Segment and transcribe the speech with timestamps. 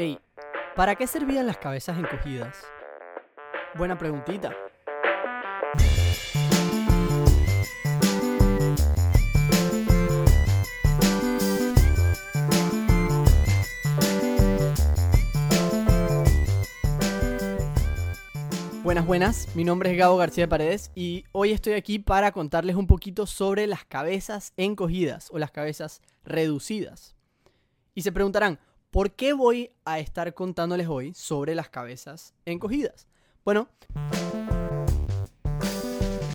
[0.00, 0.16] Ey,
[0.76, 2.56] ¿para qué servían las cabezas encogidas?
[3.74, 4.54] Buena preguntita.
[18.84, 22.76] Buenas, buenas, mi nombre es Gabo García de Paredes y hoy estoy aquí para contarles
[22.76, 27.16] un poquito sobre las cabezas encogidas o las cabezas reducidas.
[27.96, 28.60] Y se preguntarán,
[28.90, 33.06] ¿por qué voy a estar contándoles hoy sobre las cabezas encogidas?
[33.44, 33.68] Bueno,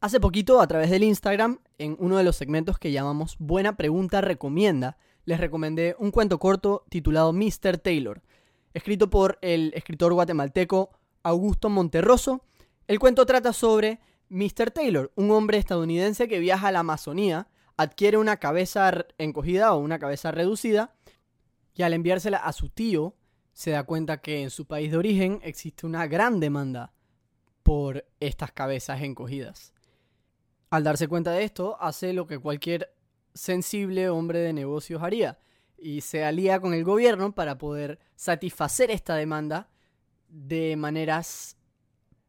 [0.00, 4.20] hace poquito a través del Instagram, en uno de los segmentos que llamamos Buena Pregunta
[4.20, 7.78] Recomienda, les recomendé un cuento corto titulado Mr.
[7.78, 8.22] Taylor,
[8.72, 10.90] escrito por el escritor guatemalteco
[11.22, 12.44] Augusto Monterroso.
[12.86, 14.70] El cuento trata sobre Mr.
[14.70, 19.98] Taylor, un hombre estadounidense que viaja a la Amazonía, adquiere una cabeza encogida o una
[19.98, 20.94] cabeza reducida
[21.78, 23.14] y al enviársela a su tío
[23.52, 26.92] se da cuenta que en su país de origen existe una gran demanda
[27.62, 29.72] por estas cabezas encogidas.
[30.70, 32.92] Al darse cuenta de esto, hace lo que cualquier
[33.32, 35.38] sensible hombre de negocios haría
[35.78, 39.70] y se alía con el gobierno para poder satisfacer esta demanda
[40.28, 41.56] de maneras,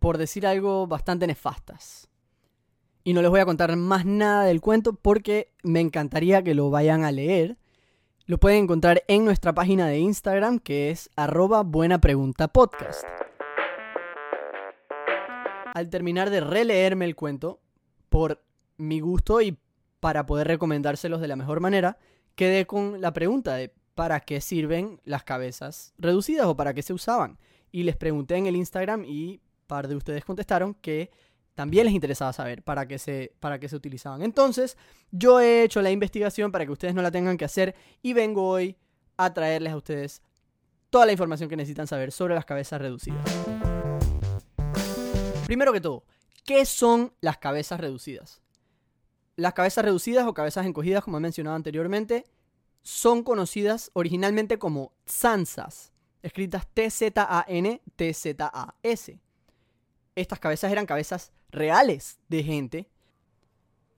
[0.00, 2.08] por decir algo, bastante nefastas.
[3.04, 6.68] Y no les voy a contar más nada del cuento porque me encantaría que lo
[6.70, 7.56] vayan a leer.
[8.28, 13.04] Lo pueden encontrar en nuestra página de Instagram que es arroba buena pregunta podcast.
[15.72, 17.60] Al terminar de releerme el cuento,
[18.08, 18.42] por
[18.78, 19.56] mi gusto y
[20.00, 21.98] para poder recomendárselos de la mejor manera,
[22.34, 26.94] quedé con la pregunta de ¿para qué sirven las cabezas reducidas o para qué se
[26.94, 27.38] usaban?
[27.70, 31.10] y les pregunté en el Instagram y par de ustedes contestaron que
[31.56, 34.22] también les interesaba saber para qué se, para qué se utilizaban.
[34.22, 34.76] Entonces,
[35.10, 38.46] yo he hecho la investigación para que ustedes no la tengan que hacer y vengo
[38.46, 38.76] hoy
[39.16, 40.22] a traerles a ustedes
[40.90, 43.24] toda la información que necesitan saber sobre las cabezas reducidas.
[45.46, 46.04] Primero que todo,
[46.44, 48.42] ¿qué son las cabezas reducidas?
[49.36, 52.26] Las cabezas reducidas o cabezas encogidas, como he mencionado anteriormente,
[52.82, 57.20] son conocidas originalmente como zanzas escritas T-Z-A-N-T-Z-A-S.
[60.14, 62.90] Estas cabezas eran cabezas reales de gente,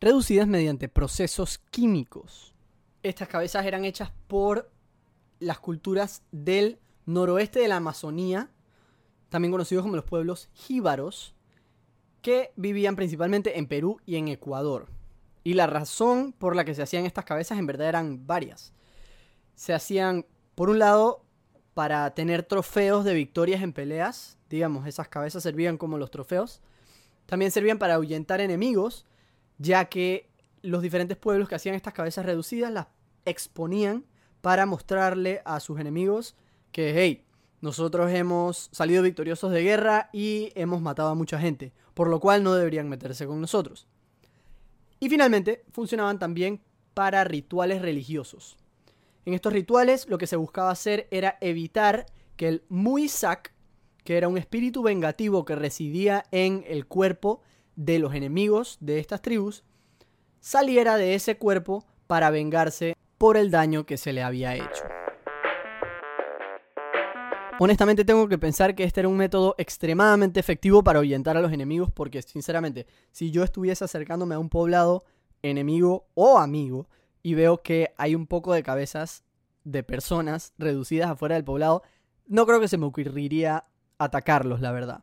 [0.00, 2.54] reducidas mediante procesos químicos.
[3.02, 4.70] Estas cabezas eran hechas por
[5.38, 8.50] las culturas del noroeste de la Amazonía,
[9.28, 11.34] también conocidos como los pueblos jíbaros,
[12.20, 14.88] que vivían principalmente en Perú y en Ecuador.
[15.44, 18.72] Y la razón por la que se hacían estas cabezas en verdad eran varias.
[19.54, 21.24] Se hacían, por un lado,
[21.74, 24.38] para tener trofeos de victorias en peleas.
[24.48, 26.60] Digamos, esas cabezas servían como los trofeos.
[27.26, 29.06] También servían para ahuyentar enemigos,
[29.58, 30.28] ya que
[30.62, 32.86] los diferentes pueblos que hacían estas cabezas reducidas las
[33.24, 34.04] exponían
[34.40, 36.36] para mostrarle a sus enemigos
[36.72, 37.24] que, hey,
[37.60, 42.42] nosotros hemos salido victoriosos de guerra y hemos matado a mucha gente, por lo cual
[42.42, 43.86] no deberían meterse con nosotros.
[44.98, 46.60] Y finalmente, funcionaban también
[46.94, 48.56] para rituales religiosos.
[49.24, 52.06] En estos rituales lo que se buscaba hacer era evitar
[52.36, 53.52] que el Muisak,
[54.04, 57.40] que era un espíritu vengativo que residía en el cuerpo
[57.76, 59.64] de los enemigos de estas tribus,
[60.40, 64.84] saliera de ese cuerpo para vengarse por el daño que se le había hecho.
[67.58, 71.52] Honestamente tengo que pensar que este era un método extremadamente efectivo para ahuyentar a los
[71.52, 75.04] enemigos porque sinceramente, si yo estuviese acercándome a un poblado
[75.42, 76.88] enemigo o amigo,
[77.22, 79.24] y veo que hay un poco de cabezas
[79.64, 81.82] de personas reducidas afuera del poblado,
[82.26, 83.64] no creo que se me ocurriría
[84.04, 85.02] atacarlos, la verdad.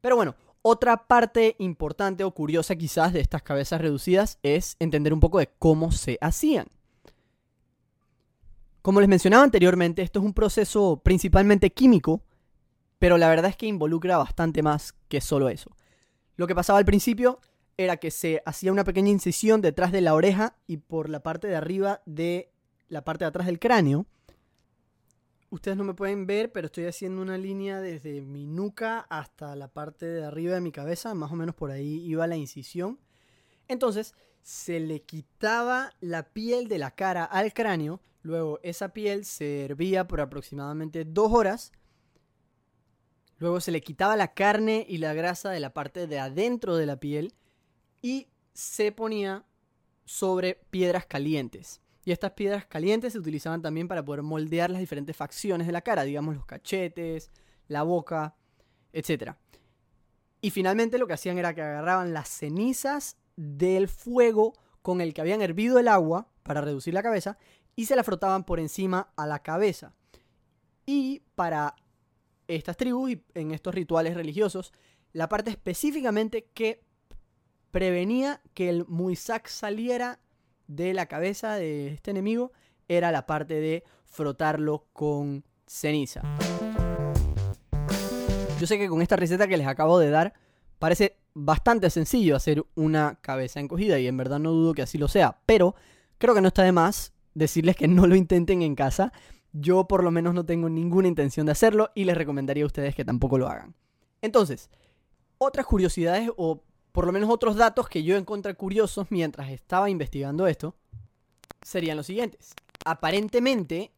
[0.00, 5.20] Pero bueno, otra parte importante o curiosa quizás de estas cabezas reducidas es entender un
[5.20, 6.66] poco de cómo se hacían.
[8.82, 12.22] Como les mencionaba anteriormente, esto es un proceso principalmente químico,
[12.98, 15.70] pero la verdad es que involucra bastante más que solo eso.
[16.36, 17.40] Lo que pasaba al principio
[17.76, 21.48] era que se hacía una pequeña incisión detrás de la oreja y por la parte
[21.48, 22.52] de arriba de
[22.88, 24.06] la parte de atrás del cráneo.
[25.54, 29.68] Ustedes no me pueden ver, pero estoy haciendo una línea desde mi nuca hasta la
[29.68, 32.98] parte de arriba de mi cabeza, más o menos por ahí iba la incisión.
[33.68, 39.64] Entonces, se le quitaba la piel de la cara al cráneo, luego esa piel se
[39.64, 41.70] hervía por aproximadamente dos horas,
[43.38, 46.86] luego se le quitaba la carne y la grasa de la parte de adentro de
[46.86, 47.32] la piel,
[48.02, 49.44] y se ponía
[50.04, 51.80] sobre piedras calientes.
[52.04, 55.80] Y estas piedras calientes se utilizaban también para poder moldear las diferentes facciones de la
[55.80, 57.30] cara, digamos los cachetes,
[57.68, 58.36] la boca,
[58.92, 59.32] etc.
[60.40, 64.52] Y finalmente lo que hacían era que agarraban las cenizas del fuego
[64.82, 67.38] con el que habían hervido el agua para reducir la cabeza
[67.74, 69.94] y se la frotaban por encima a la cabeza.
[70.86, 71.74] Y para
[72.46, 74.72] estas tribus y en estos rituales religiosos,
[75.12, 76.82] la parte específicamente que
[77.70, 80.20] prevenía que el Muisak saliera
[80.66, 82.52] de la cabeza de este enemigo
[82.88, 86.22] era la parte de frotarlo con ceniza.
[88.60, 90.34] Yo sé que con esta receta que les acabo de dar
[90.78, 95.08] parece bastante sencillo hacer una cabeza encogida y en verdad no dudo que así lo
[95.08, 95.74] sea, pero
[96.18, 99.12] creo que no está de más decirles que no lo intenten en casa.
[99.52, 102.94] Yo por lo menos no tengo ninguna intención de hacerlo y les recomendaría a ustedes
[102.94, 103.74] que tampoco lo hagan.
[104.20, 104.70] Entonces,
[105.38, 106.62] otras curiosidades o
[106.94, 110.76] por lo menos otros datos que yo encontré curiosos mientras estaba investigando esto
[111.60, 112.54] serían los siguientes.
[112.84, 113.90] Aparentemente,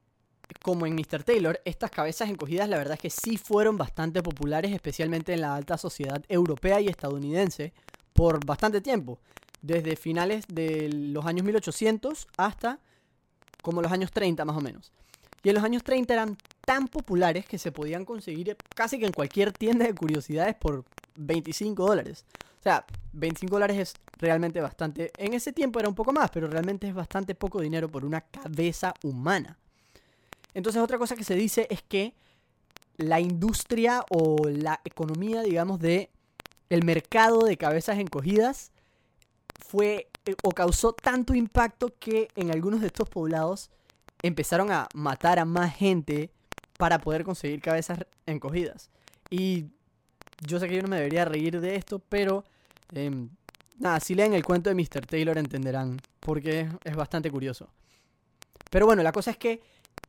[0.62, 1.22] como en Mr.
[1.22, 5.54] Taylor, estas cabezas encogidas la verdad es que sí fueron bastante populares, especialmente en la
[5.54, 7.74] alta sociedad europea y estadounidense,
[8.14, 9.18] por bastante tiempo,
[9.60, 12.80] desde finales de los años 1800 hasta
[13.60, 14.90] como los años 30 más o menos.
[15.42, 19.12] Y en los años 30 eran tan populares que se podían conseguir casi que en
[19.12, 22.24] cualquier tienda de curiosidades por 25 dólares.
[22.66, 25.12] Sea, 25 dólares es realmente bastante.
[25.18, 28.22] En ese tiempo era un poco más, pero realmente es bastante poco dinero por una
[28.22, 29.56] cabeza humana.
[30.52, 32.12] Entonces otra cosa que se dice es que
[32.96, 36.10] la industria o la economía, digamos, de
[36.68, 38.72] el mercado de cabezas encogidas
[39.64, 43.70] fue eh, o causó tanto impacto que en algunos de estos poblados
[44.22, 46.32] empezaron a matar a más gente
[46.78, 48.90] para poder conseguir cabezas encogidas.
[49.30, 49.66] Y
[50.44, 52.42] yo sé que yo no me debería reír de esto, pero
[52.92, 53.30] em,
[53.78, 55.06] nada, si leen el cuento de Mr.
[55.06, 57.68] Taylor entenderán, porque es bastante curioso.
[58.70, 59.62] Pero bueno, la cosa es que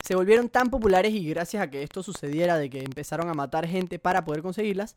[0.03, 3.67] se volvieron tan populares y gracias a que esto sucediera, de que empezaron a matar
[3.67, 4.95] gente para poder conseguirlas,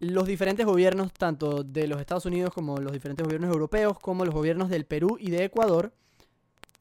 [0.00, 4.34] los diferentes gobiernos, tanto de los Estados Unidos como los diferentes gobiernos europeos, como los
[4.34, 5.92] gobiernos del Perú y de Ecuador,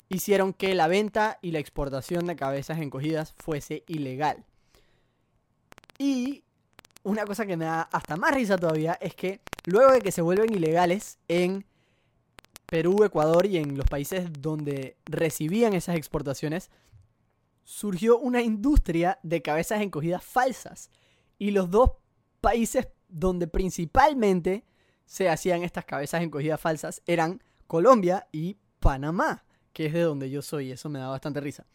[0.10, 4.46] hicieron que la venta y la exportación de cabezas encogidas fuese ilegal.
[5.98, 6.44] Y
[7.04, 9.42] una cosa que me da hasta más risa todavía es que
[9.72, 11.66] luego de que se vuelven ilegales en
[12.66, 16.70] Perú, Ecuador y en los países donde recibían esas exportaciones,
[17.64, 20.90] surgió una industria de cabezas encogidas falsas.
[21.38, 21.92] Y los dos
[22.42, 24.66] países donde principalmente
[25.06, 30.42] se hacían estas cabezas encogidas falsas eran Colombia y Panamá, que es de donde yo
[30.42, 30.72] soy.
[30.72, 31.66] Eso me da bastante risa.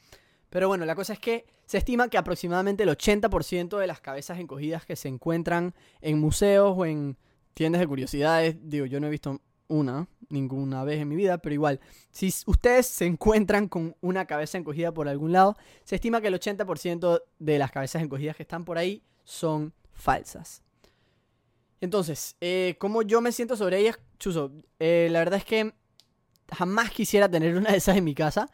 [0.50, 4.38] Pero bueno, la cosa es que se estima que aproximadamente el 80% de las cabezas
[4.38, 7.16] encogidas que se encuentran en museos o en
[7.54, 11.54] tiendas de curiosidades, digo, yo no he visto una, ninguna vez en mi vida, pero
[11.54, 16.28] igual, si ustedes se encuentran con una cabeza encogida por algún lado, se estima que
[16.28, 20.62] el 80% de las cabezas encogidas que están por ahí son falsas.
[21.80, 23.98] Entonces, eh, ¿cómo yo me siento sobre ellas?
[24.18, 25.74] Chuso, eh, la verdad es que
[26.52, 28.48] jamás quisiera tener una de esas en mi casa.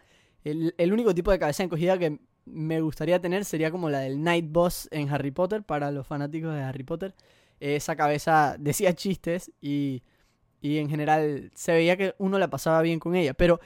[0.45, 4.47] El, único tipo de cabeza encogida que me gustaría tener sería como la del Night
[4.49, 7.15] Boss en Harry Potter, para los fanáticos de Harry Potter.
[7.61, 10.03] Esa cabeza decía chistes y
[10.61, 13.35] y en general se veía que uno la pasaba bien con ella.
[13.35, 13.61] Pero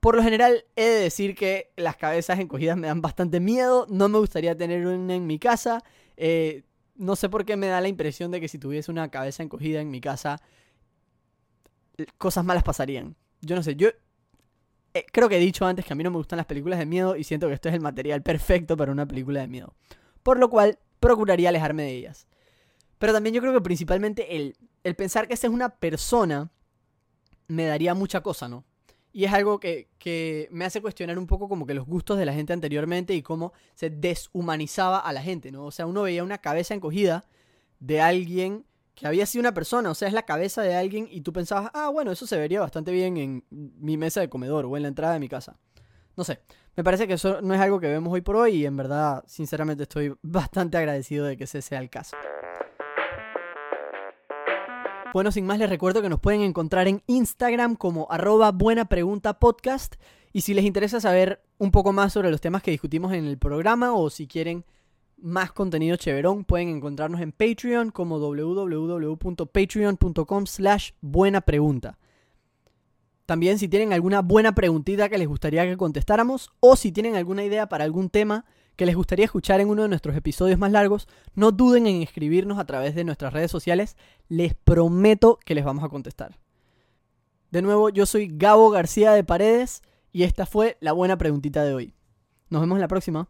[0.00, 3.86] por lo general he de decir que las cabezas encogidas me dan bastante miedo.
[3.88, 5.82] No me gustaría tener una en mi casa.
[6.16, 6.64] Eh,
[6.96, 9.80] no sé por qué me da la impresión de que si tuviese una cabeza encogida
[9.80, 10.40] en mi casa,
[12.18, 13.16] cosas malas pasarían.
[13.42, 13.90] Yo no sé, yo
[14.94, 16.86] eh, creo que he dicho antes que a mí no me gustan las películas de
[16.86, 19.74] miedo y siento que esto es el material perfecto para una película de miedo.
[20.22, 22.26] Por lo cual, procuraría alejarme de ellas.
[22.98, 26.50] Pero también yo creo que principalmente el, el pensar que esa es una persona
[27.48, 28.64] me daría mucha cosa, ¿no?
[29.12, 32.26] Y es algo que, que, me hace cuestionar un poco como que los gustos de
[32.26, 35.64] la gente anteriormente y cómo se deshumanizaba a la gente, ¿no?
[35.64, 37.24] O sea, uno veía una cabeza encogida
[37.78, 41.20] de alguien que había sido una persona, o sea, es la cabeza de alguien y
[41.20, 44.76] tú pensabas, ah, bueno, eso se vería bastante bien en mi mesa de comedor o
[44.76, 45.58] en la entrada de mi casa.
[46.16, 46.40] No sé,
[46.76, 49.22] me parece que eso no es algo que vemos hoy por hoy y en verdad,
[49.26, 52.16] sinceramente, estoy bastante agradecido de que ese sea el caso.
[55.16, 59.38] Bueno, sin más les recuerdo que nos pueden encontrar en Instagram como arroba buena pregunta
[59.38, 59.94] podcast.
[60.34, 63.38] Y si les interesa saber un poco más sobre los temas que discutimos en el
[63.38, 64.66] programa o si quieren
[65.16, 71.96] más contenido chéverón, pueden encontrarnos en Patreon como www.patreon.com slash buena pregunta.
[73.24, 77.42] También si tienen alguna buena preguntita que les gustaría que contestáramos o si tienen alguna
[77.42, 78.44] idea para algún tema
[78.76, 82.58] que les gustaría escuchar en uno de nuestros episodios más largos, no duden en escribirnos
[82.58, 83.96] a través de nuestras redes sociales.
[84.28, 86.38] Les prometo que les vamos a contestar.
[87.50, 91.74] De nuevo, yo soy Gabo García de Paredes y esta fue la buena preguntita de
[91.74, 91.94] hoy.
[92.50, 93.28] Nos vemos en la próxima.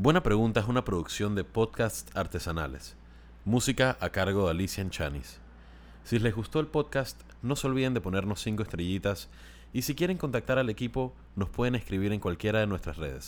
[0.00, 2.94] Buena Pregunta es una producción de podcasts artesanales.
[3.44, 5.40] Música a cargo de Alicia Chanis.
[6.04, 9.28] Si les gustó el podcast, no se olviden de ponernos 5 estrellitas
[9.72, 13.26] y si quieren contactar al equipo, nos pueden escribir en cualquiera de nuestras redes.